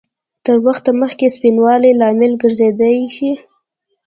[0.45, 3.31] تر وخته مخکې سپینوالي لامل ګرځېدای شي؟